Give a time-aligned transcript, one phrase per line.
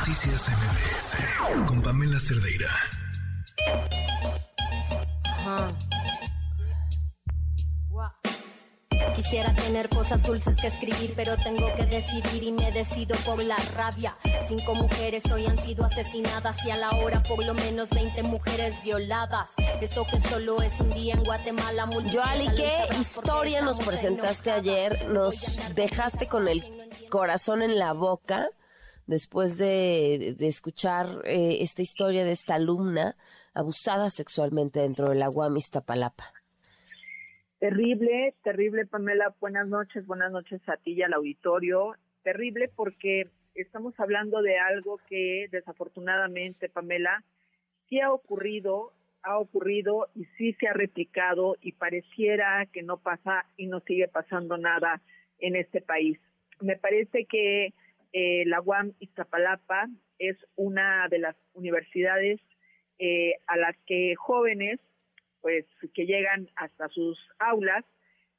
[0.00, 2.70] Noticias MBS con Pamela Cerdeira.
[9.14, 13.56] Quisiera tener cosas dulces que escribir, pero tengo que decidir y me decido por la
[13.76, 14.16] rabia.
[14.48, 18.82] Cinco mujeres hoy han sido asesinadas y a la hora por lo menos 20 mujeres
[18.82, 19.50] violadas.
[19.82, 21.86] Eso que solo es un día en Guatemala.
[22.10, 25.10] Joali, ¿qué historia nos presentaste ayer?
[25.10, 26.64] Nos dejaste con el
[27.10, 28.48] corazón en la boca
[29.10, 33.16] después de, escuchar eh, esta historia de esta alumna
[33.54, 36.32] abusada sexualmente dentro de la UAM Iztapalapa.
[37.58, 39.34] Terrible, terrible, Pamela.
[39.40, 41.96] Buenas noches, buenas noches a ti y al auditorio.
[42.22, 47.24] Terrible porque estamos hablando de algo que desafortunadamente, Pamela,
[47.88, 53.44] sí ha ocurrido, ha ocurrido y sí se ha replicado y pareciera que no pasa
[53.56, 55.02] y no sigue pasando nada
[55.40, 56.18] en este país.
[56.60, 57.74] Me parece que
[58.12, 59.88] eh, la UAM Iztapalapa
[60.18, 62.40] es una de las universidades
[62.98, 64.80] eh, a las que jóvenes
[65.40, 67.84] pues que llegan hasta sus aulas,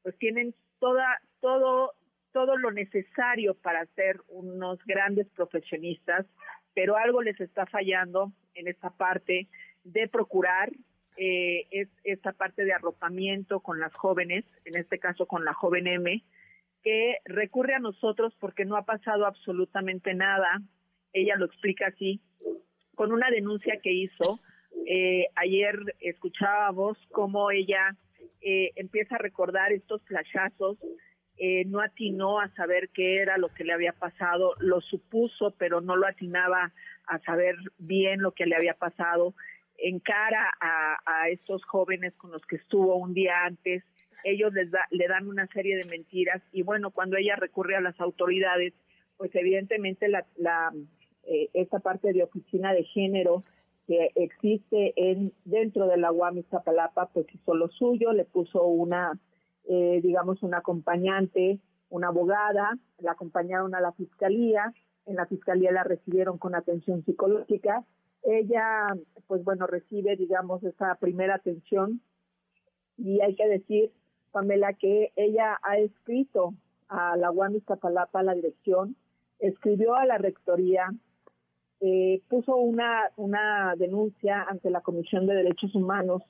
[0.03, 1.94] pues tienen toda, todo,
[2.31, 6.28] todo lo necesario para ser unos grandes profesionistas,
[6.75, 9.47] pero algo les está fallando en esta parte
[9.83, 10.72] de procurar
[11.17, 15.88] eh, es esta parte de arropamiento con las jóvenes, en este caso con la joven
[15.88, 16.23] M,
[16.83, 20.61] que recurre a nosotros porque no ha pasado absolutamente nada.
[21.13, 22.21] Ella lo explica así,
[22.95, 24.39] con una denuncia que hizo
[24.85, 27.95] eh, ayer escuchábamos cómo ella
[28.41, 30.77] eh, empieza a recordar estos flashazos,
[31.38, 35.81] eh, no atinó a saber qué era lo que le había pasado, lo supuso, pero
[35.81, 36.71] no lo atinaba
[37.07, 39.33] a saber bien lo que le había pasado.
[39.77, 43.83] En cara a, a estos jóvenes con los que estuvo un día antes,
[44.23, 47.81] ellos les da, le dan una serie de mentiras y bueno, cuando ella recurre a
[47.81, 48.73] las autoridades,
[49.17, 50.73] pues evidentemente la, la
[51.23, 53.44] eh, esta parte de oficina de género
[53.88, 59.19] que existe en dentro de la UAM Iztapalapa, pues hizo lo suyo, le puso una,
[59.68, 61.59] eh, digamos, una acompañante,
[61.90, 64.74] una abogada, la acompañaron a la fiscalía,
[65.06, 67.84] en la fiscalía la recibieron con atención psicológica.
[68.24, 68.85] Ella,
[69.28, 72.01] pues bueno, recibe, digamos, esa primera atención
[72.97, 73.91] y hay que decir,
[74.31, 76.53] Pamela, que ella ha escrito
[76.88, 78.96] a la UAM Iztapalapa, la dirección,
[79.40, 80.88] escribió a la rectoría,
[81.80, 86.22] eh, puso una, una denuncia ante la Comisión de Derechos Humanos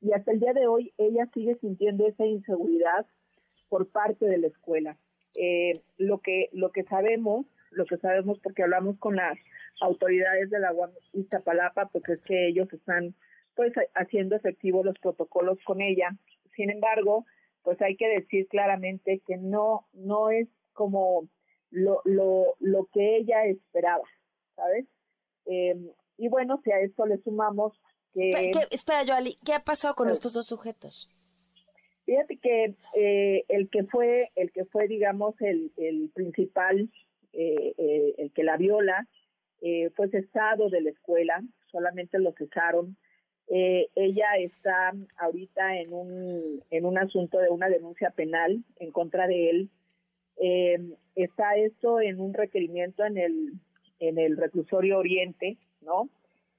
[0.00, 3.06] y hasta el día de hoy ella sigue sintiendo esa inseguridad
[3.68, 4.96] por parte de la escuela.
[5.34, 9.38] Eh, lo que lo que sabemos, lo que sabemos porque hablamos con las
[9.80, 13.14] autoridades de la UAM Iztapalapa, pues es que ellos están
[13.54, 16.16] pues haciendo efectivos los protocolos con ella.
[16.54, 17.26] Sin embargo,
[17.66, 21.28] pues hay que decir claramente que no no es como
[21.70, 24.04] lo, lo, lo que ella esperaba,
[24.54, 24.86] ¿sabes?
[25.46, 25.74] Eh,
[26.16, 27.72] y bueno, si a esto le sumamos
[28.14, 28.52] que...
[28.70, 31.10] espera, Joali, ¿qué ha pasado con estos dos sujetos?
[32.04, 36.88] Fíjate que eh, el que fue, el que fue, digamos, el, el principal,
[37.32, 39.08] eh, eh el que la viola,
[39.60, 42.96] eh, fue cesado de la escuela, solamente lo cesaron.
[43.48, 49.26] Eh, ella está ahorita en un, en un asunto de una denuncia penal en contra
[49.26, 49.70] de él.
[51.14, 53.52] está esto en un requerimiento en el
[54.00, 56.08] en el reclusorio Oriente, ¿no?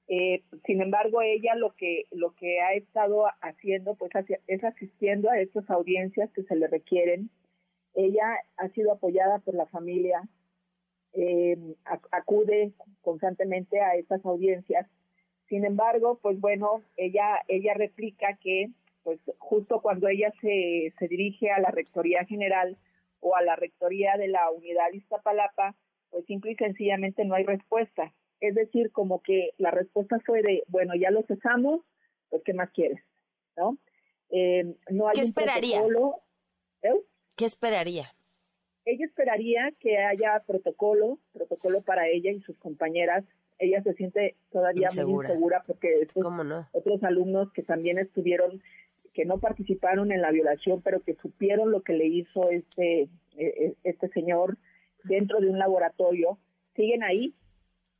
[0.08, 4.10] Eh, sin embargo, ella lo que lo que ha estado haciendo, pues,
[4.46, 7.30] es asistiendo a estas audiencias que se le requieren.
[7.94, 8.24] Ella
[8.56, 10.22] ha sido apoyada por la familia,
[11.12, 11.58] eh,
[12.10, 12.72] acude
[13.02, 14.86] constantemente a estas audiencias.
[15.48, 18.70] Sin embargo, pues bueno, ella ella replica que,
[19.02, 22.76] pues, justo cuando ella se se dirige a la rectoría general
[23.20, 25.74] o a la rectoría de la unidad Iztapalapa,
[26.10, 28.12] pues simple y sencillamente no hay respuesta.
[28.40, 31.80] Es decir, como que la respuesta fue de, bueno, ya lo cesamos,
[32.28, 33.00] pues ¿qué más quieres?
[33.56, 33.76] ¿No?
[34.30, 35.80] Eh, no hay ¿Qué esperaría?
[36.82, 36.94] ¿eh?
[37.36, 38.14] ¿Qué esperaría?
[38.84, 43.24] Ella esperaría que haya protocolo, protocolo para ella y sus compañeras.
[43.58, 46.24] Ella se siente todavía muy insegura porque estos
[46.72, 48.62] otros alumnos que también estuvieron,
[49.12, 53.74] que no participaron en la violación, pero que supieron lo que le hizo este, e,
[53.82, 54.58] este señor,
[55.04, 56.38] dentro de un laboratorio,
[56.76, 57.34] siguen ahí,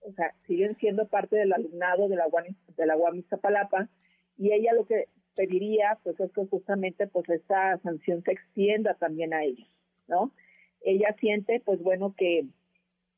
[0.00, 3.24] o sea, siguen siendo parte del alumnado de la UAM, de la UAM
[4.36, 9.34] y ella lo que pediría, pues es que justamente pues esta sanción se extienda también
[9.34, 9.68] a ellos,
[10.06, 10.32] ¿no?
[10.80, 12.46] Ella siente, pues bueno, que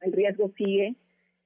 [0.01, 0.97] el riesgo sigue,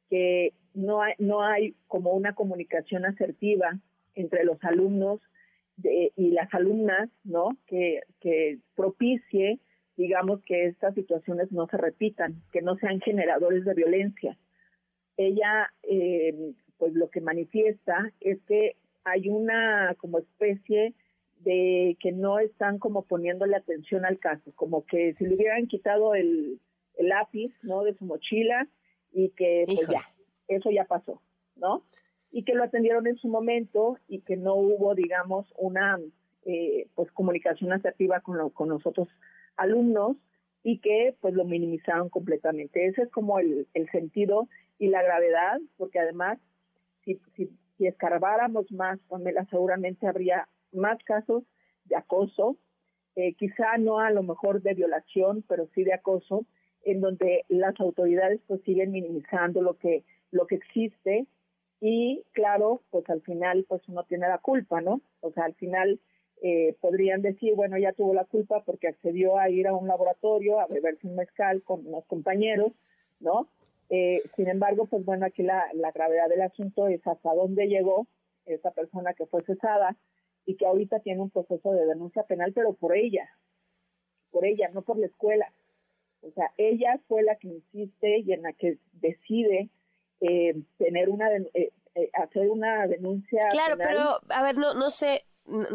[0.09, 3.79] que no hay, no hay como una comunicación asertiva
[4.15, 5.21] entre los alumnos
[5.83, 7.57] y las alumnas, ¿no?
[7.67, 9.59] Que, que propicie
[9.97, 14.37] digamos, que estas situaciones no se repitan, que no sean generadores de violencia.
[15.17, 20.95] ella eh, pues lo que manifiesta es que hay una como especie
[21.41, 26.15] de que no están como poniéndole atención al caso, como que si le hubieran quitado
[26.15, 26.61] el,
[26.99, 27.83] lápiz, ¿no?
[27.83, 28.69] De su mochila
[29.15, 30.03] y que pues ya,
[30.49, 31.23] eso ya pasó,
[31.57, 31.83] ¿no?
[32.31, 35.99] Y que lo atendieron en su momento y que no hubo, digamos, una
[36.45, 39.09] eh, pues comunicación asertiva con, con los otros
[39.57, 40.17] alumnos
[40.65, 42.87] y que pues lo minimizaron completamente.
[42.87, 46.39] Ese es como el, el sentido y la gravedad, porque además
[47.05, 51.45] si, si, si escarbáramos más, Pamela, seguramente habría más casos
[51.85, 52.57] de acoso,
[53.17, 56.47] eh, quizá no a lo mejor de violación, pero sí de acoso,
[56.85, 61.27] en donde las autoridades pues siguen minimizando lo que lo que existe
[61.81, 65.01] y claro, pues al final pues uno tiene la culpa, ¿no?
[65.21, 66.01] O sea, al final
[66.43, 70.61] eh, podrían decir, bueno, ya tuvo la culpa porque accedió a ir a un laboratorio
[70.61, 72.73] a beberse un mezcal con unos compañeros,
[73.21, 73.49] ¿no?
[73.91, 78.07] Eh, sin embargo, pues bueno, aquí la, la gravedad del asunto es hasta dónde llegó
[78.47, 79.97] esa persona que fue cesada,
[80.47, 83.29] y que ahorita tiene un proceso de denuncia penal, pero por ella,
[84.31, 85.53] por ella, no por la escuela.
[86.27, 89.71] O sea, ella fue la que insiste y en la que decide
[90.21, 93.41] eh, tener una eh, eh, hacer una denuncia.
[93.51, 95.69] Claro, pero a ver, no no sé, no,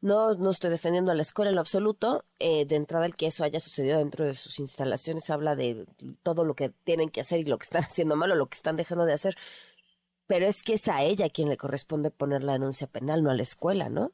[0.00, 2.24] no, no estoy defendiendo a la escuela en lo absoluto.
[2.38, 5.86] de entrada, el que eso haya sucedido dentro de sus instalaciones habla de
[6.22, 8.56] todo lo que tienen que hacer y lo que están haciendo mal o lo que
[8.56, 9.34] están dejando de hacer.
[10.28, 13.34] Pero es que es a ella quien le corresponde poner la denuncia penal, no a
[13.34, 14.12] la escuela, ¿no?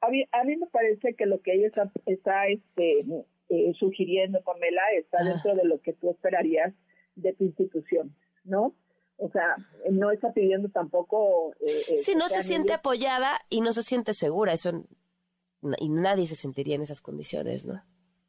[0.00, 3.04] A mí, a mí me parece que lo que ella está, está este,
[3.48, 5.24] eh, sugiriendo, Pamela, está ah.
[5.24, 6.74] dentro de lo que tú esperarías
[7.16, 8.14] de tu institución,
[8.44, 8.74] ¿no?
[9.16, 9.56] O sea,
[9.90, 11.52] no está pidiendo tampoco...
[11.60, 14.84] Eh, eh sí, no se siente apoyada y no se siente segura, eso
[15.78, 17.82] y nadie se sentiría en esas condiciones, ¿no?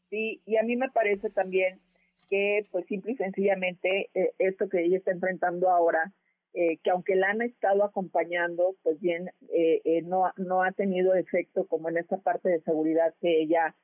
[0.10, 1.80] Sí, y a mí me parece también
[2.28, 6.12] que, pues, simple y sencillamente, eh, esto que ella está enfrentando ahora
[6.54, 11.14] eh, que aunque la han estado acompañando, pues bien, eh, eh, no, no ha tenido
[11.14, 13.76] efecto como en esa parte de seguridad que ella,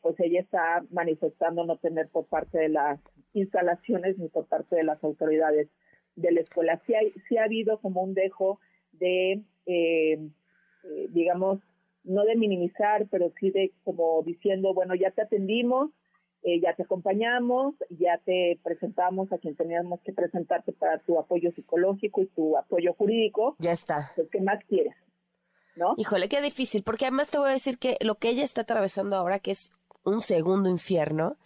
[0.00, 3.00] pues ella está manifestando no tener por parte de las
[3.34, 5.68] instalaciones ni por parte de las autoridades
[6.16, 6.80] de la escuela.
[6.86, 8.58] Sí, hay, sí ha habido como un dejo
[8.92, 9.42] de,
[11.10, 11.60] digamos,
[12.04, 15.90] no de minimizar, pero sí de como diciendo, bueno, ya te atendimos,
[16.42, 21.50] eh, ya te acompañamos, ya te presentamos a quien teníamos que presentarte para tu apoyo
[21.52, 23.56] psicológico y tu apoyo jurídico.
[23.58, 24.10] Ya está.
[24.16, 24.94] Pues, ¿Qué más quieres?
[25.76, 25.94] ¿No?
[25.96, 29.16] Híjole, qué difícil, porque además te voy a decir que lo que ella está atravesando
[29.16, 29.72] ahora, que es
[30.04, 31.36] un segundo infierno,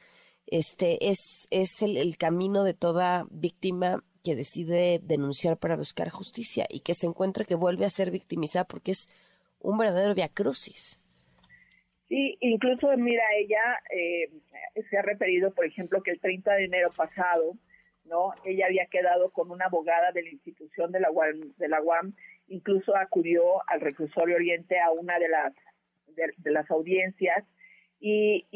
[0.47, 6.67] este es, es el, el camino de toda víctima que decide denunciar para buscar justicia
[6.71, 9.09] y que se encuentra que vuelve a ser victimizada porque es
[9.61, 11.01] un verdadero viacrucis.
[12.09, 14.31] Sí, incluso, mira, ella eh,
[14.89, 17.55] se ha referido, por ejemplo, que el 30 de enero pasado,
[18.05, 18.33] ¿no?
[18.45, 22.15] Ella había quedado con una abogada de la institución de la UAM, de la UAM
[22.49, 25.55] incluso acudió al reclusorio Oriente a una de las
[26.15, 27.45] de, las audiencias
[28.01, 28.47] y,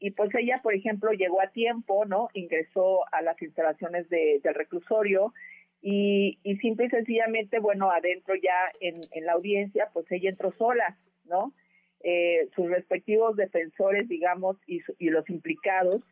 [0.00, 2.28] y, pues ella, por ejemplo, llegó a tiempo, ¿no?
[2.34, 5.32] Ingresó a las instalaciones del reclusorio
[5.80, 10.52] y, y simple y sencillamente, bueno, adentro ya en, en la audiencia, pues ella entró
[10.58, 11.52] sola, ¿no?
[12.08, 14.80] Eh, sus respectivos defensores, digamos, y,
[15.10, 16.02] los implicados,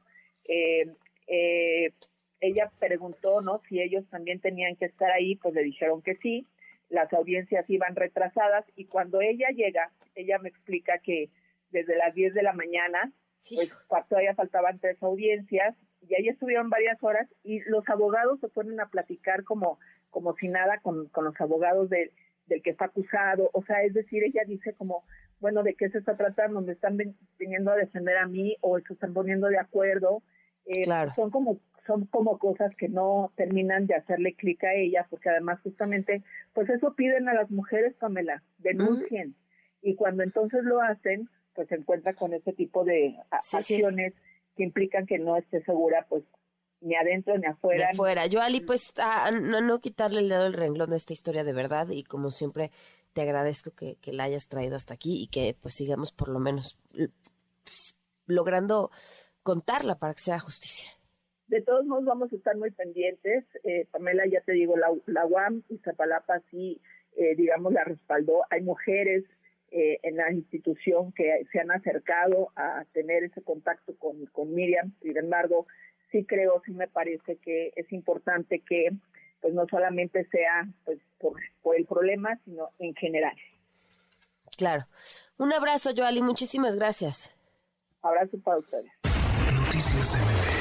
[0.44, 0.86] eh,
[1.28, 1.92] eh,
[2.40, 3.60] ella preguntó, ¿no?
[3.68, 6.46] Si ellos también tenían que estar ahí, pues le dijeron que sí.
[6.94, 11.30] Las audiencias iban retrasadas y cuando ella llega, ella me explica que
[11.70, 13.12] desde las 10 de la mañana,
[13.48, 13.72] pues
[14.08, 15.74] todavía faltaban tres audiencias
[16.08, 19.78] y ahí estuvieron varias horas y los abogados se fueron a platicar como,
[20.10, 22.12] como si nada con, con los abogados de,
[22.46, 23.50] del que está acusado.
[23.52, 25.04] O sea, es decir, ella dice como,
[25.40, 26.60] bueno, ¿de qué se está tratando?
[26.60, 26.96] ¿Me están
[27.38, 30.22] viniendo a defender a mí o se están poniendo de acuerdo?
[30.66, 30.84] Eh,
[31.14, 35.60] son como son como cosas que no terminan de hacerle clic a ella, porque además
[35.62, 36.22] justamente,
[36.52, 39.34] pues eso piden a las mujeres, Pamela, denuncien.
[39.82, 44.14] Y cuando entonces lo hacen, pues se encuentra con ese tipo de acciones
[44.56, 46.24] que implican que no esté segura, pues
[46.80, 47.86] ni adentro ni afuera.
[47.86, 48.26] Ni afuera.
[48.26, 48.92] Yo, Ali, pues
[49.42, 52.70] no, no quitarle el dedo del renglón de esta historia de verdad y como siempre
[53.12, 56.78] te agradezco que, la hayas traído hasta aquí y que pues sigamos por lo menos
[58.26, 58.90] logrando
[59.42, 60.88] contarla para que sea justicia.
[61.48, 63.44] De todos modos vamos a estar muy pendientes.
[63.64, 66.80] Eh, Pamela, ya te digo, la, la UAM y Zapalapa sí,
[67.16, 68.44] eh, digamos, la respaldó.
[68.50, 69.24] Hay mujeres
[69.70, 74.92] eh, en la institución que se han acercado a tener ese contacto con, con Miriam.
[75.02, 75.66] Sin embargo,
[76.12, 78.90] sí creo, sí me parece que es importante que
[79.40, 83.36] pues no solamente sea pues por, el problema, sino en general.
[84.56, 84.84] Claro.
[85.38, 87.34] Un abrazo, Joali, muchísimas gracias.
[88.00, 88.90] Abrazo para ustedes.
[89.52, 90.53] Noticias